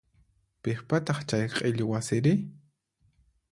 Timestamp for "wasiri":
1.91-2.33